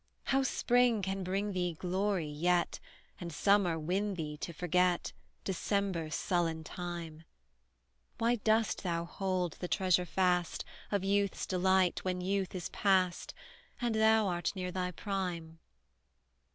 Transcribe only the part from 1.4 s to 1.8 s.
thee